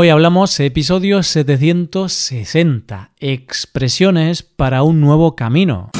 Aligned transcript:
Hoy 0.00 0.10
hablamos 0.10 0.60
episodio 0.60 1.24
760, 1.24 3.10
expresiones 3.18 4.44
para 4.44 4.84
un 4.84 5.00
nuevo 5.00 5.34
camino. 5.34 5.90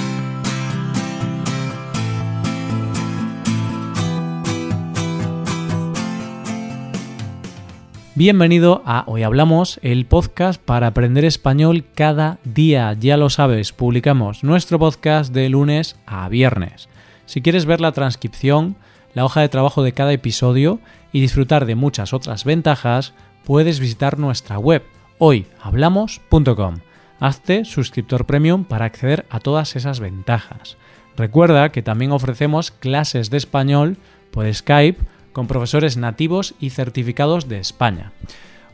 Bienvenido 8.14 8.82
a 8.86 9.02
Hoy 9.08 9.24
Hablamos, 9.24 9.80
el 9.82 10.06
podcast 10.06 10.62
para 10.62 10.86
aprender 10.86 11.24
español 11.24 11.84
cada 11.96 12.38
día. 12.44 12.92
Ya 12.92 13.16
lo 13.16 13.30
sabes, 13.30 13.72
publicamos 13.72 14.44
nuestro 14.44 14.78
podcast 14.78 15.34
de 15.34 15.48
lunes 15.48 15.96
a 16.06 16.28
viernes. 16.28 16.88
Si 17.26 17.42
quieres 17.42 17.66
ver 17.66 17.80
la 17.80 17.90
transcripción, 17.90 18.76
la 19.14 19.24
hoja 19.24 19.40
de 19.40 19.48
trabajo 19.48 19.82
de 19.82 19.90
cada 19.90 20.12
episodio 20.12 20.78
y 21.12 21.20
disfrutar 21.20 21.66
de 21.66 21.74
muchas 21.74 22.12
otras 22.12 22.44
ventajas, 22.44 23.12
puedes 23.48 23.80
visitar 23.80 24.18
nuestra 24.18 24.58
web 24.58 24.82
hoyhablamos.com. 25.16 26.74
Hazte 27.18 27.64
suscriptor 27.64 28.26
premium 28.26 28.64
para 28.64 28.84
acceder 28.84 29.24
a 29.30 29.40
todas 29.40 29.74
esas 29.74 30.00
ventajas. 30.00 30.76
Recuerda 31.16 31.70
que 31.70 31.80
también 31.80 32.12
ofrecemos 32.12 32.70
clases 32.70 33.30
de 33.30 33.38
español 33.38 33.96
por 34.32 34.52
Skype 34.52 35.02
con 35.32 35.46
profesores 35.46 35.96
nativos 35.96 36.56
y 36.60 36.70
certificados 36.70 37.48
de 37.48 37.58
España. 37.58 38.12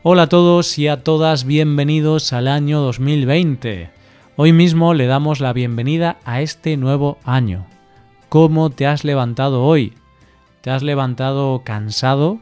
Hola 0.03 0.23
a 0.23 0.29
todos 0.29 0.77
y 0.77 0.89
a 0.89 1.03
todas, 1.03 1.45
bienvenidos 1.45 2.33
al 2.33 2.49
año 2.49 2.81
2020. 2.81 3.91
Hoy 4.35 4.51
mismo 4.51 4.93
le 4.93 5.07
damos 5.07 5.39
la 5.39 5.53
bienvenida 5.53 6.17
a 6.25 6.41
este 6.41 6.75
nuevo 6.75 7.17
año. 7.23 7.65
¿Cómo 8.27 8.69
te 8.71 8.87
has 8.87 9.05
levantado 9.05 9.63
hoy? 9.63 9.93
¿Te 10.59 10.69
has 10.69 10.83
levantado 10.83 11.61
cansado? 11.63 12.41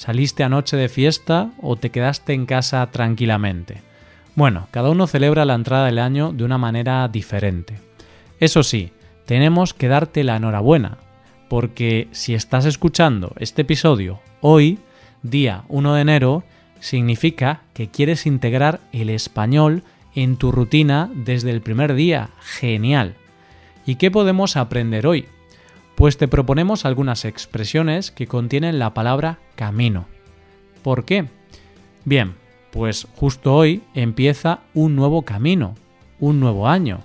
¿Saliste 0.00 0.44
anoche 0.44 0.78
de 0.78 0.88
fiesta 0.88 1.50
o 1.60 1.76
te 1.76 1.90
quedaste 1.90 2.32
en 2.32 2.46
casa 2.46 2.90
tranquilamente? 2.90 3.82
Bueno, 4.34 4.66
cada 4.70 4.88
uno 4.88 5.06
celebra 5.06 5.44
la 5.44 5.52
entrada 5.52 5.84
del 5.84 5.98
año 5.98 6.32
de 6.32 6.42
una 6.42 6.56
manera 6.56 7.06
diferente. 7.08 7.74
Eso 8.38 8.62
sí, 8.62 8.92
tenemos 9.26 9.74
que 9.74 9.88
darte 9.88 10.24
la 10.24 10.36
enhorabuena, 10.36 10.96
porque 11.50 12.08
si 12.12 12.32
estás 12.32 12.64
escuchando 12.64 13.34
este 13.40 13.60
episodio 13.60 14.20
hoy, 14.40 14.78
día 15.22 15.64
1 15.68 15.92
de 15.92 16.00
enero, 16.00 16.44
significa 16.80 17.60
que 17.74 17.90
quieres 17.90 18.24
integrar 18.24 18.80
el 18.92 19.10
español 19.10 19.82
en 20.14 20.38
tu 20.38 20.50
rutina 20.50 21.10
desde 21.12 21.50
el 21.50 21.60
primer 21.60 21.92
día. 21.92 22.30
Genial. 22.40 23.16
¿Y 23.84 23.96
qué 23.96 24.10
podemos 24.10 24.56
aprender 24.56 25.06
hoy? 25.06 25.26
Pues 25.94 26.16
te 26.16 26.28
proponemos 26.28 26.84
algunas 26.84 27.24
expresiones 27.24 28.10
que 28.10 28.26
contienen 28.26 28.78
la 28.78 28.94
palabra 28.94 29.38
camino. 29.54 30.06
¿Por 30.82 31.04
qué? 31.04 31.26
Bien, 32.04 32.34
pues 32.70 33.06
justo 33.16 33.54
hoy 33.54 33.82
empieza 33.94 34.60
un 34.74 34.96
nuevo 34.96 35.22
camino, 35.22 35.74
un 36.18 36.40
nuevo 36.40 36.68
año. 36.68 37.00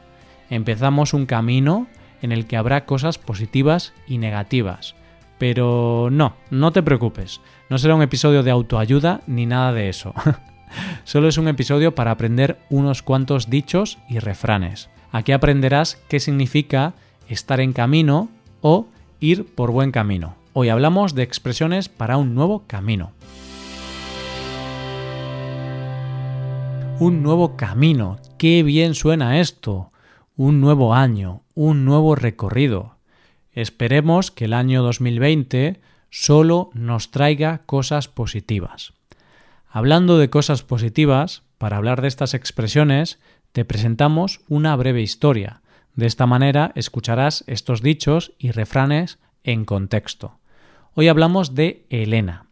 Empezamos 0.49 1.13
un 1.13 1.25
camino 1.25 1.87
en 2.21 2.31
el 2.31 2.47
que 2.47 2.57
habrá 2.57 2.85
cosas 2.85 3.17
positivas 3.17 3.93
y 4.07 4.17
negativas. 4.17 4.95
Pero 5.37 6.09
no, 6.11 6.35
no 6.49 6.71
te 6.71 6.81
preocupes, 6.81 7.41
no 7.69 7.77
será 7.77 7.95
un 7.95 8.01
episodio 8.01 8.43
de 8.43 8.51
autoayuda 8.51 9.21
ni 9.27 9.45
nada 9.45 9.73
de 9.73 9.89
eso. 9.89 10.13
Solo 11.03 11.27
es 11.27 11.37
un 11.37 11.47
episodio 11.47 11.93
para 11.93 12.11
aprender 12.11 12.57
unos 12.69 13.01
cuantos 13.01 13.49
dichos 13.49 13.97
y 14.07 14.19
refranes. 14.19 14.89
Aquí 15.11 15.31
aprenderás 15.31 16.01
qué 16.07 16.19
significa 16.19 16.93
estar 17.27 17.59
en 17.59 17.73
camino 17.73 18.29
o 18.67 18.87
ir 19.19 19.45
por 19.53 19.69
buen 19.69 19.91
camino. 19.91 20.37
Hoy 20.53 20.69
hablamos 20.69 21.13
de 21.13 21.21
expresiones 21.21 21.87
para 21.87 22.17
un 22.17 22.33
nuevo 22.33 22.63
camino. 22.65 23.11
Un 26.99 27.21
nuevo 27.21 27.57
camino. 27.57 28.17
Qué 28.39 28.63
bien 28.63 28.95
suena 28.95 29.39
esto. 29.39 29.91
Un 30.35 30.61
nuevo 30.61 30.95
año, 30.95 31.43
un 31.53 31.85
nuevo 31.85 32.15
recorrido. 32.15 32.95
Esperemos 33.51 34.31
que 34.31 34.45
el 34.45 34.53
año 34.53 34.81
2020 34.81 35.79
solo 36.09 36.71
nos 36.73 37.11
traiga 37.11 37.59
cosas 37.67 38.07
positivas. 38.07 38.93
Hablando 39.69 40.17
de 40.17 40.31
cosas 40.31 40.63
positivas, 40.63 41.43
para 41.59 41.77
hablar 41.77 42.01
de 42.01 42.07
estas 42.07 42.33
expresiones, 42.33 43.19
te 43.51 43.63
presentamos 43.63 44.41
una 44.47 44.75
breve 44.75 45.03
historia 45.03 45.61
de 45.95 46.05
esta 46.05 46.25
manera 46.25 46.71
escucharás 46.75 47.43
estos 47.47 47.81
dichos 47.81 48.33
y 48.37 48.51
refranes 48.51 49.19
en 49.43 49.65
contexto. 49.65 50.39
Hoy 50.93 51.07
hablamos 51.07 51.55
de 51.55 51.85
Elena. 51.89 52.45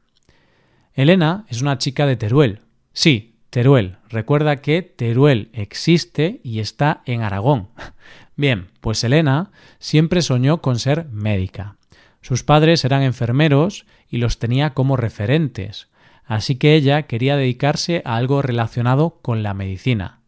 Elena 0.94 1.46
es 1.50 1.62
una 1.62 1.78
chica 1.78 2.06
de 2.06 2.16
Teruel. 2.16 2.62
Sí, 2.94 3.36
Teruel. 3.50 3.98
Recuerda 4.10 4.58
que 4.58 4.82
Teruel 4.82 5.50
existe 5.54 6.40
y 6.44 6.60
está 6.60 7.02
en 7.06 7.22
Aragón. 7.22 7.70
Bien, 8.36 8.70
pues 8.82 9.04
Elena 9.04 9.52
siempre 9.80 10.22
soñó 10.22 10.62
con 10.62 10.80
ser 10.80 11.08
médica. 11.10 11.78
Sus 12.22 12.44
padres 12.44 12.86
eran 12.86 13.04
enfermeros 13.04 13.86
y 14.10 14.18
los 14.18 14.40
tenía 14.40 14.74
como 14.74 14.98
referentes, 14.98 15.90
así 16.26 16.56
que 16.56 16.74
ella 16.74 17.04
quería 17.04 17.36
dedicarse 17.36 18.02
a 18.06 18.16
algo 18.16 18.42
relacionado 18.42 19.20
con 19.22 19.44
la 19.44 19.54
medicina. 19.54 20.23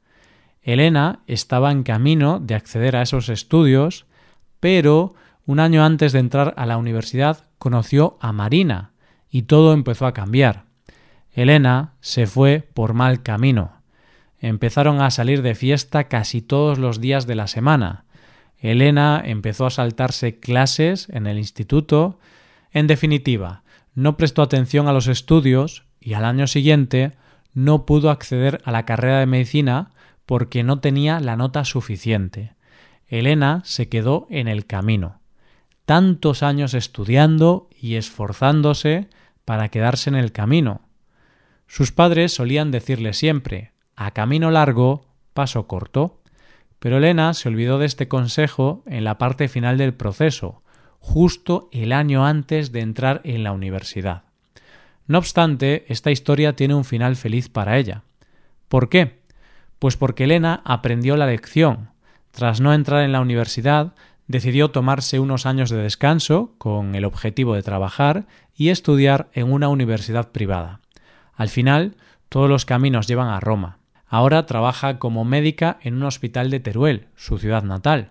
Elena 0.66 1.20
estaba 1.28 1.72
en 1.72 1.84
camino 1.84 2.40
de 2.40 2.56
acceder 2.56 2.96
a 2.96 3.04
esos 3.04 3.30
estudios, 3.30 4.08
pero 4.60 5.14
un 5.46 5.60
año 5.60 5.86
antes 5.86 6.12
de 6.12 6.18
entrar 6.18 6.56
a 6.58 6.66
la 6.66 6.78
universidad 6.78 7.44
conoció 7.60 8.18
a 8.20 8.34
Marina 8.34 8.92
y 9.30 9.44
todo 9.44 9.74
empezó 9.74 10.08
a 10.08 10.14
cambiar. 10.14 10.64
Elena 11.32 11.94
se 12.02 12.26
fue 12.26 12.68
por 12.74 12.96
mal 12.96 13.22
camino. 13.22 13.74
Empezaron 14.40 15.02
a 15.02 15.12
salir 15.12 15.44
de 15.44 15.54
fiesta 15.54 16.06
casi 16.06 16.42
todos 16.42 16.80
los 16.80 17.00
días 17.00 17.28
de 17.28 17.36
la 17.36 17.46
semana. 17.46 18.06
Elena 18.58 19.22
empezó 19.24 19.68
a 19.68 19.72
saltarse 19.72 20.40
clases 20.40 21.10
en 21.10 21.28
el 21.28 21.38
instituto. 21.38 22.18
En 22.72 22.88
definitiva, 22.88 23.62
no 23.94 24.18
prestó 24.18 24.42
atención 24.42 24.88
a 24.88 24.94
los 24.94 25.06
estudios 25.06 25.86
y 26.00 26.14
al 26.14 26.26
año 26.26 26.48
siguiente 26.48 27.12
no 27.54 27.86
pudo 27.86 28.10
acceder 28.10 28.62
a 28.66 28.72
la 28.72 28.86
carrera 28.86 29.20
de 29.20 29.28
medicina 29.28 29.92
porque 30.26 30.64
no 30.64 30.80
tenía 30.80 31.20
la 31.20 31.36
nota 31.36 31.66
suficiente. 31.66 32.56
Elena 33.08 33.62
se 33.66 33.90
quedó 33.90 34.28
en 34.30 34.48
el 34.48 34.66
camino. 34.66 35.20
Tantos 35.86 36.42
años 36.42 36.74
estudiando 36.74 37.70
y 37.80 37.96
esforzándose 37.96 39.08
para 39.46 39.70
quedarse 39.70 40.10
en 40.10 40.16
el 40.16 40.32
camino. 40.32 40.82
Sus 41.68 41.92
padres 41.92 42.34
solían 42.34 42.72
decirle 42.72 43.14
siempre 43.14 43.72
a 43.96 44.12
camino 44.12 44.52
largo, 44.52 45.06
paso 45.34 45.68
corto. 45.68 46.22
Pero 46.80 46.98
Elena 46.98 47.34
se 47.34 47.50
olvidó 47.50 47.80
de 47.80 47.86
este 47.86 48.08
consejo 48.08 48.84
en 48.86 49.04
la 49.04 49.18
parte 49.18 49.48
final 49.48 49.78
del 49.78 49.94
proceso, 49.94 50.62
justo 51.00 51.70
el 51.72 51.92
año 51.92 52.26
antes 52.26 52.72
de 52.72 52.82
entrar 52.82 53.22
en 53.24 53.44
la 53.44 53.52
universidad. 53.52 54.24
No 55.08 55.20
obstante, 55.20 55.86
esta 55.88 56.12
historia 56.12 56.56
tiene 56.56 56.74
un 56.74 56.84
final 56.84 57.16
feliz 57.16 57.50
para 57.50 57.78
ella. 57.78 58.04
¿Por 58.68 58.90
qué? 58.90 59.20
Pues 59.86 59.98
porque 59.98 60.24
Elena 60.24 60.62
aprendió 60.66 61.16
la 61.16 61.28
lección. 61.28 61.92
Tras 62.32 62.60
no 62.60 62.74
entrar 62.74 63.04
en 63.04 63.12
la 63.12 63.22
universidad, 63.22 63.94
decidió 64.26 64.72
tomarse 64.72 65.20
unos 65.20 65.46
años 65.46 65.70
de 65.70 65.78
descanso 65.78 66.56
con 66.58 66.96
el 66.96 67.06
objetivo 67.06 67.54
de 67.54 67.62
trabajar 67.62 68.26
y 68.56 68.70
estudiar 68.70 69.30
en 69.34 69.54
una 69.54 69.68
universidad 69.68 70.32
privada. 70.32 70.80
Al 71.36 71.50
final, 71.50 71.98
todos 72.30 72.50
los 72.50 72.66
caminos 72.66 73.06
llevan 73.06 73.28
a 73.28 73.40
Roma. 73.40 73.78
Ahora 74.08 74.48
trabaja 74.48 74.98
como 74.98 75.24
médica 75.24 75.78
en 75.84 75.94
un 75.94 76.04
hospital 76.06 76.50
de 76.50 76.62
Teruel, 76.62 77.06
su 77.16 77.38
ciudad 77.38 77.62
natal. 77.62 78.10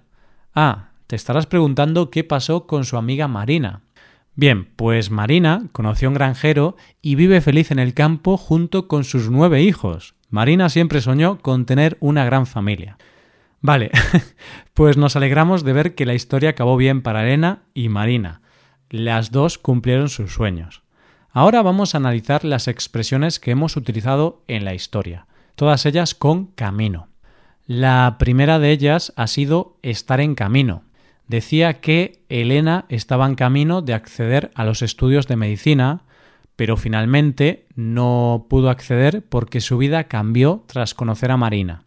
Ah, 0.54 0.90
te 1.08 1.16
estarás 1.16 1.46
preguntando 1.46 2.08
qué 2.08 2.22
pasó 2.22 2.68
con 2.68 2.84
su 2.84 2.96
amiga 2.96 3.26
Marina. 3.26 3.80
Bien, 4.36 4.68
pues 4.76 5.10
Marina 5.10 5.66
conoció 5.72 6.06
a 6.06 6.10
un 6.10 6.14
granjero 6.14 6.76
y 7.02 7.16
vive 7.16 7.40
feliz 7.40 7.72
en 7.72 7.80
el 7.80 7.94
campo 7.94 8.36
junto 8.36 8.86
con 8.86 9.02
sus 9.02 9.28
nueve 9.28 9.62
hijos. 9.62 10.14
Marina 10.34 10.68
siempre 10.68 11.00
soñó 11.00 11.38
con 11.38 11.64
tener 11.64 11.96
una 12.00 12.24
gran 12.24 12.46
familia. 12.46 12.98
Vale, 13.60 13.92
pues 14.74 14.96
nos 14.96 15.14
alegramos 15.14 15.62
de 15.62 15.72
ver 15.72 15.94
que 15.94 16.06
la 16.06 16.14
historia 16.14 16.50
acabó 16.50 16.76
bien 16.76 17.02
para 17.02 17.22
Elena 17.22 17.62
y 17.72 17.88
Marina. 17.88 18.40
Las 18.90 19.30
dos 19.30 19.58
cumplieron 19.58 20.08
sus 20.08 20.34
sueños. 20.34 20.82
Ahora 21.30 21.62
vamos 21.62 21.94
a 21.94 21.98
analizar 21.98 22.44
las 22.44 22.66
expresiones 22.66 23.38
que 23.38 23.52
hemos 23.52 23.76
utilizado 23.76 24.42
en 24.48 24.64
la 24.64 24.74
historia, 24.74 25.28
todas 25.54 25.86
ellas 25.86 26.16
con 26.16 26.46
camino. 26.46 27.06
La 27.68 28.16
primera 28.18 28.58
de 28.58 28.72
ellas 28.72 29.12
ha 29.14 29.28
sido 29.28 29.76
estar 29.82 30.20
en 30.20 30.34
camino. 30.34 30.82
Decía 31.28 31.74
que 31.74 32.24
Elena 32.28 32.86
estaba 32.88 33.26
en 33.26 33.36
camino 33.36 33.82
de 33.82 33.94
acceder 33.94 34.50
a 34.56 34.64
los 34.64 34.82
estudios 34.82 35.28
de 35.28 35.36
medicina, 35.36 36.02
pero 36.56 36.76
finalmente 36.76 37.66
no 37.74 38.46
pudo 38.48 38.70
acceder 38.70 39.24
porque 39.28 39.60
su 39.60 39.78
vida 39.78 40.04
cambió 40.04 40.64
tras 40.66 40.94
conocer 40.94 41.30
a 41.30 41.36
Marina. 41.36 41.84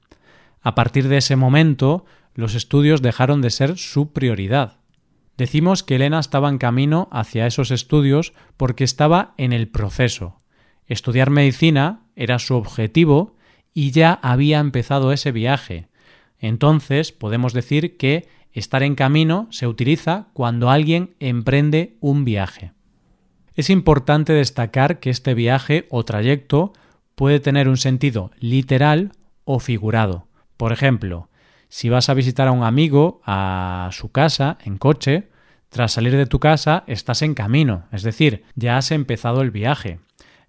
A 0.62 0.76
partir 0.76 1.08
de 1.08 1.18
ese 1.18 1.36
momento, 1.36 2.06
los 2.34 2.56
estudios 2.56 3.02
dejaron 3.02 3.42
de 3.42 3.50
ser 3.50 3.78
su 3.78 4.12
prioridad. 4.12 4.78
Decimos 5.38 5.84
que 5.84 5.96
Elena 5.96 6.20
estaba 6.20 6.50
en 6.50 6.58
camino 6.58 7.08
hacia 7.12 7.48
esos 7.48 7.72
estudios 7.72 8.34
porque 8.58 8.84
estaba 8.84 9.34
en 9.38 9.54
el 9.54 9.68
proceso. 9.68 10.38
Estudiar 10.88 11.30
medicina 11.30 12.02
era 12.16 12.40
su 12.40 12.56
objetivo 12.56 13.36
y 13.74 13.92
ya 13.92 14.14
había 14.14 14.60
empezado 14.60 15.12
ese 15.12 15.32
viaje. 15.32 15.88
Entonces 16.40 17.12
podemos 17.12 17.54
decir 17.54 17.98
que 17.98 18.28
estar 18.52 18.84
en 18.84 18.96
camino 18.96 19.48
se 19.52 19.68
utiliza 19.68 20.28
cuando 20.34 20.70
alguien 20.70 21.16
emprende 21.20 21.98
un 22.00 22.26
viaje. 22.26 22.74
Es 23.58 23.72
importante 23.72 24.34
destacar 24.34 25.00
que 25.00 25.10
este 25.10 25.34
viaje 25.34 25.88
o 25.90 26.06
trayecto 26.06 26.74
puede 27.16 27.40
tener 27.40 27.68
un 27.68 27.78
sentido 27.78 28.30
literal 28.40 29.14
o 29.46 29.60
figurado. 29.60 30.28
Por 30.58 30.72
ejemplo, 30.72 31.30
si 31.68 31.90
vas 31.90 32.08
a 32.10 32.14
visitar 32.14 32.48
a 32.48 32.52
un 32.52 32.64
amigo 32.64 33.20
a 33.26 33.90
su 33.94 34.12
casa 34.12 34.60
en 34.64 34.78
coche, 34.78 35.30
tras 35.70 35.94
salir 35.94 36.16
de 36.16 36.28
tu 36.28 36.40
casa 36.40 36.84
estás 36.86 37.24
en 37.24 37.34
camino, 37.34 37.88
es 37.92 38.04
decir, 38.04 38.44
ya 38.54 38.78
has 38.78 38.92
empezado 38.92 39.42
el 39.42 39.50
viaje. 39.50 40.00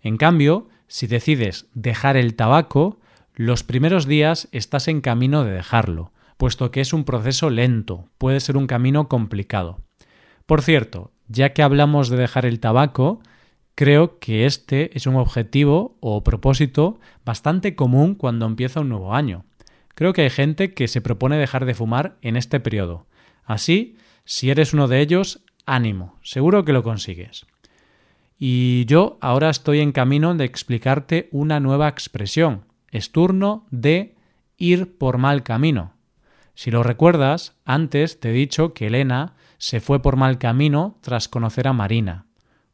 En 0.02 0.19
cambio, 0.19 0.69
si 0.87 1.06
decides 1.06 1.66
dejar 1.72 2.19
el 2.19 2.34
tabaco, 2.34 3.00
los 3.34 3.64
primeros 3.64 4.06
días 4.06 4.49
estás 4.52 4.87
en 4.87 5.00
camino 5.00 5.44
de 5.44 5.52
dejarlo, 5.52 6.12
puesto 6.37 6.70
que 6.70 6.82
es 6.82 6.93
un 6.93 7.04
proceso 7.04 7.49
lento, 7.49 8.11
puede 8.19 8.40
ser 8.40 8.58
un 8.58 8.66
camino 8.66 9.08
complicado. 9.08 9.81
Por 10.44 10.61
cierto, 10.61 11.11
ya 11.28 11.52
que 11.52 11.62
hablamos 11.62 12.08
de 12.08 12.16
dejar 12.16 12.46
el 12.46 12.60
tabaco, 12.60 13.20
creo 13.75 14.19
que 14.19 14.46
este 14.46 14.96
es 14.96 15.06
un 15.06 15.16
objetivo 15.16 15.96
o 16.00 16.25
propósito 16.25 16.98
bastante 17.25 17.76
común 17.76 18.14
cuando 18.14 18.46
empieza 18.46 18.80
un 18.80 18.88
nuevo 18.88 19.14
año. 19.14 19.44
Creo 19.94 20.12
que 20.12 20.22
hay 20.22 20.30
gente 20.30 20.75
que 20.75 20.88
se 20.88 21.00
propone 21.00 21.36
dejar 21.36 21.64
de 21.64 21.75
fumar 21.75 22.16
en 22.22 22.36
este 22.36 22.60
periodo. 22.60 23.06
Así, 23.44 23.96
si 24.25 24.50
eres 24.50 24.72
uno 24.72 24.88
de 24.88 25.00
ellos, 25.00 25.44
ánimo, 25.66 26.19
seguro 26.22 26.64
que 26.64 26.72
lo 26.72 26.82
consigues. 26.82 27.46
Y 28.38 28.84
yo 28.86 29.19
ahora 29.20 29.50
estoy 29.50 29.80
en 29.80 29.92
camino 29.92 30.34
de 30.34 30.44
explicarte 30.44 31.28
una 31.32 31.58
nueva 31.58 31.88
expresión. 31.88 32.64
Es 32.90 33.10
turno 33.10 33.66
de 33.70 34.14
ir 34.56 34.96
por 34.96 35.19
mal 35.19 35.42
camino. 35.42 35.94
Si 36.58 36.72
lo 36.72 36.82
recuerdas, 36.82 37.55
antes 37.64 38.19
te 38.19 38.31
he 38.31 38.32
dicho 38.32 38.75
que 38.75 38.88
Elena 38.88 39.37
se 39.58 39.78
fue 39.78 40.02
por 40.02 40.16
mal 40.16 40.38
camino 40.38 40.99
tras 41.02 41.28
conocer 41.28 41.69
a 41.69 41.72
Marina. 41.72 42.26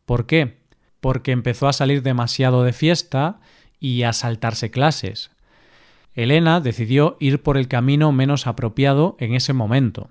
¿Por 0.07 0.25
qué? 0.25 0.57
Porque 1.03 1.33
empezó 1.33 1.69
a 1.69 1.75
salir 1.75 2.03
demasiado 2.03 2.65
de 2.65 2.73
fiesta 2.73 3.41
y 3.79 4.05
a 4.05 4.15
saltarse 4.15 4.71
clases. 4.71 5.33
Elena 6.15 6.63
decidió 6.63 7.19
ir 7.21 7.43
por 7.43 7.59
el 7.59 7.69
camino 7.69 8.11
menos 8.11 8.47
apropiado 8.47 9.17
en 9.19 9.35
ese 9.35 9.53
momento 9.53 10.09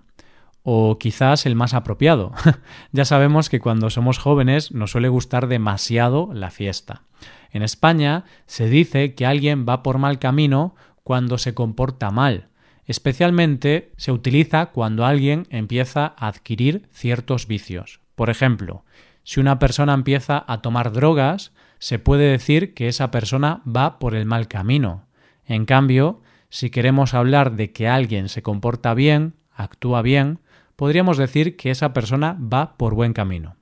o 0.61 0.99
quizás 0.99 1.47
el 1.47 1.55
más 1.55 1.73
apropiado. 1.73 2.31
ya 2.91 3.05
sabemos 3.05 3.49
que 3.49 3.59
cuando 3.59 3.89
somos 3.89 4.19
jóvenes 4.19 4.71
nos 4.71 4.91
suele 4.91 5.07
gustar 5.07 5.47
demasiado 5.47 6.29
la 6.31 6.51
fiesta. 6.51 7.01
En 7.49 7.63
España 7.63 8.25
se 8.45 8.69
dice 8.69 9.15
que 9.15 9.25
alguien 9.25 9.65
va 9.67 9.81
por 9.81 9.97
mal 9.97 10.19
camino 10.19 10.75
cuando 11.03 11.39
se 11.39 11.55
comporta 11.55 12.11
mal. 12.11 12.49
Especialmente 12.85 13.91
se 13.97 14.11
utiliza 14.11 14.67
cuando 14.67 15.05
alguien 15.05 15.47
empieza 15.49 16.13
a 16.17 16.27
adquirir 16.27 16.87
ciertos 16.91 17.47
vicios. 17.47 18.01
Por 18.15 18.29
ejemplo, 18.29 18.83
si 19.23 19.39
una 19.39 19.57
persona 19.57 19.93
empieza 19.93 20.43
a 20.47 20.61
tomar 20.61 20.91
drogas, 20.91 21.53
se 21.79 21.99
puede 21.99 22.31
decir 22.31 22.73
que 22.73 22.87
esa 22.87 23.11
persona 23.11 23.61
va 23.65 23.99
por 23.99 24.15
el 24.15 24.25
mal 24.25 24.47
camino. 24.47 25.05
En 25.45 25.65
cambio, 25.65 26.21
si 26.49 26.69
queremos 26.69 27.13
hablar 27.13 27.55
de 27.55 27.71
que 27.71 27.87
alguien 27.87 28.29
se 28.29 28.41
comporta 28.41 28.93
bien, 28.93 29.33
actúa 29.55 30.01
bien, 30.01 30.39
podríamos 30.75 31.17
decir 31.17 31.55
que 31.55 31.71
esa 31.71 31.93
persona 31.93 32.37
va 32.39 32.77
por 32.77 32.95
buen 32.95 33.13
camino. 33.13 33.55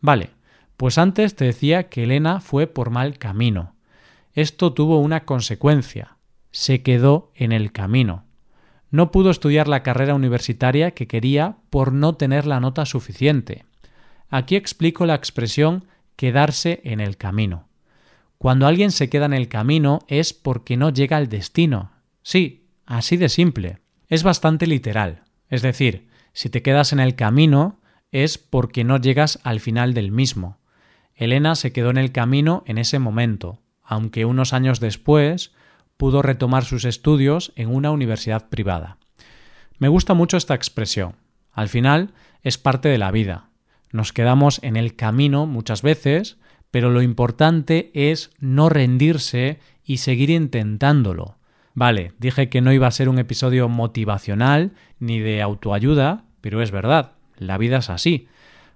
Vale, 0.00 0.30
pues 0.76 0.98
antes 0.98 1.36
te 1.36 1.44
decía 1.44 1.88
que 1.88 2.04
Elena 2.04 2.40
fue 2.40 2.66
por 2.66 2.90
mal 2.90 3.18
camino. 3.18 3.74
Esto 4.32 4.72
tuvo 4.72 4.98
una 4.98 5.24
consecuencia. 5.24 6.16
Se 6.50 6.82
quedó 6.82 7.30
en 7.34 7.52
el 7.52 7.72
camino. 7.72 8.24
No 8.94 9.10
pudo 9.10 9.30
estudiar 9.30 9.66
la 9.66 9.82
carrera 9.82 10.14
universitaria 10.14 10.92
que 10.92 11.08
quería 11.08 11.56
por 11.68 11.92
no 11.92 12.14
tener 12.14 12.46
la 12.46 12.60
nota 12.60 12.86
suficiente. 12.86 13.64
Aquí 14.30 14.54
explico 14.54 15.04
la 15.04 15.16
expresión 15.16 15.86
quedarse 16.14 16.80
en 16.84 17.00
el 17.00 17.16
camino. 17.16 17.66
Cuando 18.38 18.68
alguien 18.68 18.92
se 18.92 19.10
queda 19.10 19.26
en 19.26 19.32
el 19.32 19.48
camino 19.48 19.98
es 20.06 20.32
porque 20.32 20.76
no 20.76 20.90
llega 20.90 21.16
al 21.16 21.28
destino. 21.28 21.90
Sí, 22.22 22.68
así 22.86 23.16
de 23.16 23.28
simple. 23.28 23.80
Es 24.06 24.22
bastante 24.22 24.68
literal. 24.68 25.24
Es 25.48 25.62
decir, 25.62 26.06
si 26.32 26.48
te 26.48 26.62
quedas 26.62 26.92
en 26.92 27.00
el 27.00 27.16
camino 27.16 27.80
es 28.12 28.38
porque 28.38 28.84
no 28.84 28.98
llegas 28.98 29.40
al 29.42 29.58
final 29.58 29.92
del 29.92 30.12
mismo. 30.12 30.60
Elena 31.16 31.56
se 31.56 31.72
quedó 31.72 31.90
en 31.90 31.98
el 31.98 32.12
camino 32.12 32.62
en 32.64 32.78
ese 32.78 33.00
momento, 33.00 33.60
aunque 33.82 34.24
unos 34.24 34.52
años 34.52 34.78
después 34.78 35.50
pudo 35.96 36.22
retomar 36.22 36.64
sus 36.64 36.84
estudios 36.84 37.52
en 37.56 37.74
una 37.74 37.90
universidad 37.90 38.48
privada. 38.48 38.98
Me 39.78 39.88
gusta 39.88 40.14
mucho 40.14 40.36
esta 40.36 40.54
expresión. 40.54 41.16
Al 41.52 41.68
final 41.68 42.14
es 42.42 42.58
parte 42.58 42.88
de 42.88 42.98
la 42.98 43.10
vida. 43.10 43.50
Nos 43.92 44.12
quedamos 44.12 44.60
en 44.62 44.76
el 44.76 44.96
camino 44.96 45.46
muchas 45.46 45.82
veces, 45.82 46.38
pero 46.70 46.90
lo 46.90 47.02
importante 47.02 47.90
es 47.94 48.30
no 48.38 48.68
rendirse 48.68 49.60
y 49.84 49.98
seguir 49.98 50.30
intentándolo. 50.30 51.38
Vale, 51.74 52.12
dije 52.18 52.48
que 52.48 52.60
no 52.60 52.72
iba 52.72 52.86
a 52.86 52.92
ser 52.92 53.08
un 53.08 53.18
episodio 53.18 53.68
motivacional 53.68 54.72
ni 54.98 55.20
de 55.20 55.42
autoayuda, 55.42 56.24
pero 56.40 56.62
es 56.62 56.70
verdad, 56.70 57.12
la 57.36 57.58
vida 57.58 57.78
es 57.78 57.90
así. 57.90 58.28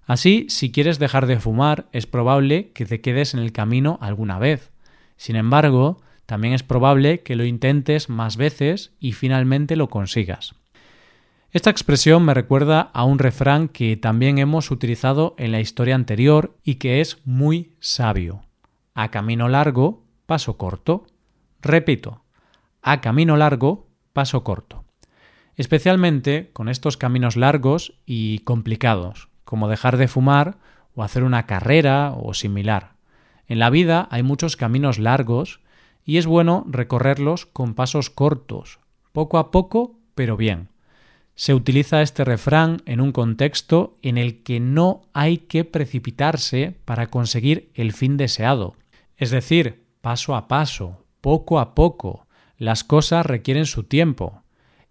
Así, 0.07 0.47
si 0.49 0.73
quieres 0.73 0.99
dejar 0.99 1.27
de 1.27 1.39
fumar, 1.39 1.87
es 1.93 2.07
probable 2.07 2.73
que 2.73 2.87
te 2.87 3.01
quedes 3.01 3.35
en 3.35 3.41
el 3.41 3.53
camino 3.53 3.99
alguna 4.01 4.39
vez. 4.39 4.73
Sin 5.17 5.37
embargo, 5.37 6.01
también 6.29 6.53
es 6.53 6.63
probable 6.63 7.21
que 7.21 7.37
lo 7.37 7.47
intentes 7.47 8.11
más 8.11 8.37
veces 8.37 8.93
y 9.01 9.13
finalmente 9.13 9.77
lo 9.77 9.89
consigas. 9.89 10.55
Esta 11.53 11.71
expresión 11.71 12.23
me 12.23 12.35
recuerda 12.35 12.83
a 12.93 13.05
un 13.05 13.19
refrán 13.19 13.69
que 13.69 13.97
también 13.97 14.37
hemos 14.37 14.71
utilizado 14.71 15.35
en 15.39 15.53
la 15.53 15.61
historia 15.61 15.95
anterior 15.95 16.55
y 16.63 16.75
que 16.75 17.01
es 17.01 17.17
muy 17.25 17.73
sabio. 17.81 18.43
A 18.95 19.11
camino 19.11 19.49
largo, 19.49 20.05
paso 20.27 20.59
corto. 20.59 21.07
Repito, 21.63 22.21
a 22.83 23.01
camino 23.01 23.39
largo, 23.39 23.89
paso 24.13 24.45
corto. 24.45 24.85
Especialmente 25.57 26.51
con 26.53 26.69
estos 26.69 26.99
caminos 26.99 27.37
largos 27.37 27.95
y 28.05 28.41
complicados, 28.41 29.31
como 29.45 29.71
dejar 29.71 29.97
de 29.97 30.09
fumar 30.09 30.59
o 30.95 31.03
hacer 31.03 31.23
una 31.23 31.47
carrera 31.47 32.13
o 32.15 32.35
similar. 32.35 32.97
En 33.47 33.59
la 33.59 33.71
vida 33.71 34.09
hay 34.11 34.23
muchos 34.23 34.57
caminos 34.57 34.99
largos 34.99 35.61
y 36.09 36.17
es 36.17 36.25
bueno 36.27 36.65
recorrerlos 36.67 37.45
con 37.45 37.75
pasos 37.75 38.09
cortos, 38.09 38.79
poco 39.13 39.37
a 39.37 39.51
poco, 39.51 40.01
pero 40.15 40.39
bien. 40.39 40.71
Se 41.35 41.53
utiliza 41.53 42.01
este 42.01 42.25
refrán 42.25 42.81
en 42.87 43.03
un 43.03 43.13
contexto 43.13 43.95
en 44.01 44.17
el 44.17 44.43
que 44.43 44.59
no 44.59 45.03
hay 45.13 45.37
que 45.37 45.65
precipitarse 45.65 46.79
para 46.87 47.09
conseguir 47.09 47.71
el 47.75 47.93
fin 47.93 48.17
deseado, 48.17 48.75
es 49.19 49.31
decir, 49.31 49.85
paso 50.01 50.35
a 50.35 50.49
paso, 50.49 51.05
poco 51.21 51.59
a 51.59 51.75
poco, 51.75 52.27
las 52.57 52.85
cosas 52.85 53.27
requieren 53.27 53.67
su 53.67 53.83
tiempo. 53.83 54.45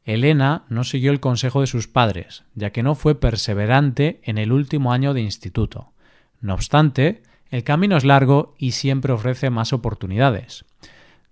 Elena 0.03 0.65
no 0.69 0.83
siguió 0.83 1.09
el 1.09 1.19
consejo 1.19 1.61
de 1.61 1.67
sus 1.67 1.87
padres, 1.87 2.43
ya 2.53 2.69
que 2.69 2.83
no 2.83 2.93
fue 2.93 3.15
perseverante 3.15 4.21
en 4.21 4.37
el 4.37 4.51
último 4.51 4.93
año 4.93 5.15
de 5.15 5.21
instituto. 5.21 5.93
No 6.41 6.53
obstante, 6.53 7.23
el 7.49 7.63
camino 7.63 7.97
es 7.97 8.03
largo 8.03 8.53
y 8.59 8.73
siempre 8.73 9.13
ofrece 9.13 9.49
más 9.49 9.73
oportunidades. 9.73 10.66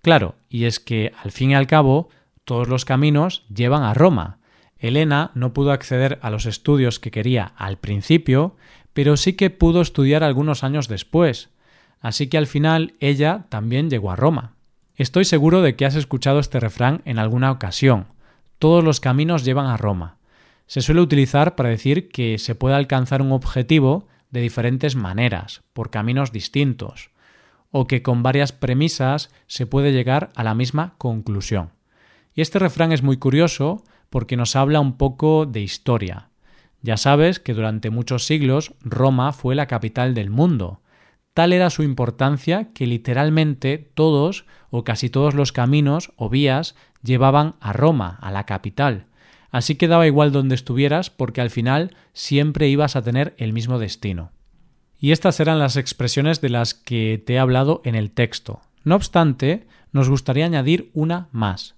Claro, 0.06 0.36
y 0.48 0.66
es 0.66 0.78
que, 0.78 1.10
al 1.20 1.32
fin 1.32 1.50
y 1.50 1.56
al 1.56 1.66
cabo, 1.66 2.10
todos 2.44 2.68
los 2.68 2.84
caminos 2.84 3.44
llevan 3.52 3.82
a 3.82 3.92
Roma. 3.92 4.38
Elena 4.78 5.32
no 5.34 5.52
pudo 5.52 5.72
acceder 5.72 6.20
a 6.22 6.30
los 6.30 6.46
estudios 6.46 7.00
que 7.00 7.10
quería 7.10 7.54
al 7.56 7.78
principio, 7.78 8.54
pero 8.92 9.16
sí 9.16 9.32
que 9.32 9.50
pudo 9.50 9.80
estudiar 9.80 10.22
algunos 10.22 10.62
años 10.62 10.86
después. 10.86 11.48
Así 12.00 12.28
que 12.28 12.38
al 12.38 12.46
final 12.46 12.94
ella 13.00 13.46
también 13.48 13.90
llegó 13.90 14.12
a 14.12 14.14
Roma. 14.14 14.54
Estoy 14.94 15.24
seguro 15.24 15.60
de 15.60 15.74
que 15.74 15.86
has 15.86 15.96
escuchado 15.96 16.38
este 16.38 16.60
refrán 16.60 17.02
en 17.04 17.18
alguna 17.18 17.50
ocasión. 17.50 18.06
Todos 18.60 18.84
los 18.84 19.00
caminos 19.00 19.44
llevan 19.44 19.66
a 19.66 19.76
Roma. 19.76 20.18
Se 20.68 20.82
suele 20.82 21.00
utilizar 21.00 21.56
para 21.56 21.70
decir 21.70 22.10
que 22.10 22.38
se 22.38 22.54
puede 22.54 22.76
alcanzar 22.76 23.22
un 23.22 23.32
objetivo 23.32 24.06
de 24.30 24.40
diferentes 24.40 24.94
maneras, 24.94 25.62
por 25.72 25.90
caminos 25.90 26.30
distintos, 26.30 27.10
o 27.70 27.86
que 27.86 28.02
con 28.02 28.22
varias 28.22 28.52
premisas 28.52 29.30
se 29.46 29.66
puede 29.66 29.92
llegar 29.92 30.30
a 30.34 30.44
la 30.44 30.54
misma 30.54 30.94
conclusión. 30.98 31.70
Y 32.34 32.42
este 32.42 32.58
refrán 32.58 32.92
es 32.92 33.02
muy 33.02 33.16
curioso 33.16 33.82
porque 34.10 34.36
nos 34.36 34.56
habla 34.56 34.80
un 34.80 34.96
poco 34.96 35.46
de 35.46 35.60
historia. 35.60 36.30
Ya 36.82 36.96
sabes 36.96 37.40
que 37.40 37.54
durante 37.54 37.90
muchos 37.90 38.26
siglos 38.26 38.74
Roma 38.82 39.32
fue 39.32 39.54
la 39.54 39.66
capital 39.66 40.14
del 40.14 40.30
mundo, 40.30 40.80
Tal 41.36 41.52
era 41.52 41.68
su 41.68 41.82
importancia 41.82 42.72
que 42.72 42.86
literalmente 42.86 43.90
todos 43.92 44.46
o 44.70 44.84
casi 44.84 45.10
todos 45.10 45.34
los 45.34 45.52
caminos 45.52 46.10
o 46.16 46.30
vías 46.30 46.74
llevaban 47.02 47.56
a 47.60 47.74
Roma, 47.74 48.16
a 48.22 48.30
la 48.30 48.46
capital. 48.46 49.04
Así 49.50 49.74
que 49.74 49.86
daba 49.86 50.06
igual 50.06 50.32
donde 50.32 50.54
estuvieras 50.54 51.10
porque 51.10 51.42
al 51.42 51.50
final 51.50 51.94
siempre 52.14 52.68
ibas 52.68 52.96
a 52.96 53.02
tener 53.02 53.34
el 53.36 53.52
mismo 53.52 53.78
destino. 53.78 54.30
Y 54.98 55.12
estas 55.12 55.36
serán 55.36 55.58
las 55.58 55.76
expresiones 55.76 56.40
de 56.40 56.48
las 56.48 56.74
que 56.74 57.22
te 57.24 57.34
he 57.34 57.38
hablado 57.38 57.80
en 57.84 57.94
el 57.94 58.10
texto. 58.10 58.60
No 58.84 58.96
obstante, 58.96 59.66
nos 59.92 60.08
gustaría 60.08 60.46
añadir 60.46 60.90
una 60.94 61.28
más. 61.32 61.74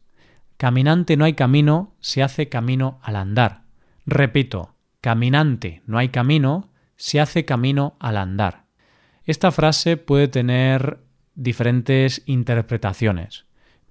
Caminante 0.56 1.16
no 1.16 1.24
hay 1.24 1.34
camino, 1.34 1.94
se 2.00 2.22
hace 2.22 2.48
camino 2.48 2.98
al 3.02 3.16
andar. 3.16 3.62
Repito, 4.06 4.74
caminante 5.00 5.82
no 5.86 5.98
hay 5.98 6.08
camino, 6.08 6.70
se 6.96 7.20
hace 7.20 7.44
camino 7.44 7.96
al 8.00 8.16
andar. 8.16 8.64
Esta 9.24 9.52
frase 9.52 9.96
puede 9.96 10.28
tener 10.28 10.98
diferentes 11.34 12.22
interpretaciones, 12.26 13.44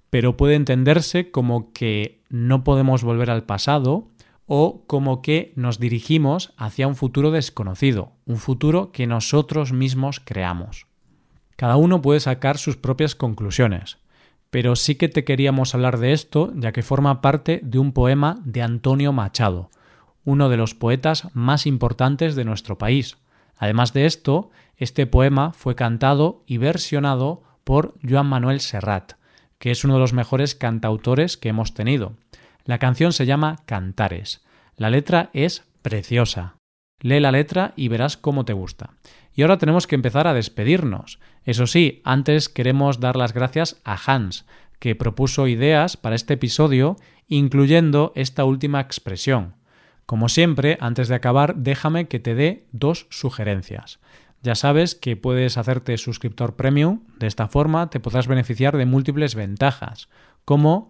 pero 0.09 0.35
puede 0.35 0.55
entenderse 0.55 1.31
como 1.31 1.71
que 1.71 2.23
no 2.29 2.63
podemos 2.63 3.03
volver 3.03 3.29
al 3.29 3.43
pasado 3.43 4.09
o 4.47 4.85
como 4.87 5.21
que 5.21 5.53
nos 5.55 5.77
dirigimos 5.77 6.53
hacia 6.57 6.87
un 6.87 6.95
futuro 6.95 7.31
desconocido, 7.31 8.13
un 8.25 8.37
futuro 8.37 8.91
que 8.91 9.05
nosotros 9.05 9.73
mismos 9.73 10.21
creamos. 10.23 10.87
Cada 11.57 11.75
uno 11.75 12.01
puede 12.01 12.21
sacar 12.21 12.57
sus 12.57 12.77
propias 12.77 13.13
conclusiones, 13.13 13.97
pero 14.49 14.75
sí 14.75 14.95
que 14.95 15.09
te 15.09 15.25
queríamos 15.25 15.75
hablar 15.75 15.99
de 15.99 16.13
esto 16.13 16.53
ya 16.55 16.71
que 16.71 16.81
forma 16.81 17.21
parte 17.21 17.59
de 17.63 17.77
un 17.77 17.91
poema 17.91 18.39
de 18.45 18.61
Antonio 18.61 19.11
Machado, 19.11 19.69
uno 20.23 20.49
de 20.49 20.57
los 20.57 20.73
poetas 20.73 21.27
más 21.33 21.65
importantes 21.65 22.35
de 22.35 22.45
nuestro 22.45 22.77
país. 22.77 23.17
Además 23.57 23.91
de 23.93 24.05
esto, 24.05 24.49
este 24.77 25.07
poema 25.07 25.51
fue 25.51 25.75
cantado 25.75 26.43
y 26.45 26.57
versionado 26.57 27.43
por 27.63 27.95
Joan 28.07 28.27
Manuel 28.27 28.61
Serrat, 28.61 29.13
que 29.57 29.71
es 29.71 29.83
uno 29.83 29.95
de 29.95 29.99
los 29.99 30.13
mejores 30.13 30.55
cantautores 30.55 31.35
que 31.35 31.49
hemos 31.49 31.73
tenido. 31.73 32.13
La 32.67 32.79
canción 32.79 33.13
se 33.13 33.25
llama 33.25 33.55
Cantares. 33.65 34.43
La 34.75 34.89
letra 34.89 35.29
es 35.31 35.63
preciosa. 35.81 36.57
Lee 36.99 37.21
la 37.21 37.31
letra 37.31 37.71
y 37.77 37.87
verás 37.87 38.17
cómo 38.17 38.43
te 38.43 38.51
gusta. 38.51 38.89
Y 39.33 39.41
ahora 39.41 39.57
tenemos 39.57 39.87
que 39.87 39.95
empezar 39.95 40.27
a 40.27 40.33
despedirnos. 40.33 41.19
Eso 41.45 41.65
sí, 41.65 42.01
antes 42.03 42.49
queremos 42.49 42.99
dar 42.99 43.15
las 43.15 43.33
gracias 43.33 43.79
a 43.85 43.97
Hans, 44.05 44.45
que 44.79 44.95
propuso 44.95 45.47
ideas 45.47 45.95
para 45.95 46.17
este 46.17 46.33
episodio, 46.33 46.97
incluyendo 47.29 48.11
esta 48.15 48.43
última 48.43 48.81
expresión. 48.81 49.55
Como 50.05 50.27
siempre, 50.27 50.77
antes 50.81 51.07
de 51.07 51.15
acabar, 51.15 51.55
déjame 51.55 52.09
que 52.09 52.19
te 52.19 52.35
dé 52.35 52.67
dos 52.73 53.07
sugerencias. 53.09 54.01
Ya 54.43 54.55
sabes 54.55 54.93
que 54.93 55.15
puedes 55.15 55.57
hacerte 55.57 55.97
suscriptor 55.97 56.57
premium, 56.57 57.05
de 57.17 57.27
esta 57.27 57.47
forma 57.47 57.89
te 57.89 58.01
podrás 58.01 58.27
beneficiar 58.27 58.75
de 58.75 58.85
múltiples 58.85 59.35
ventajas, 59.35 60.09
como 60.43 60.89